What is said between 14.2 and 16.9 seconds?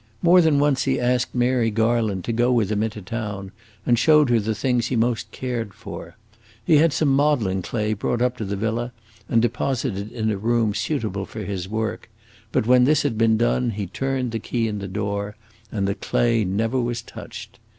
the key in the door and the clay never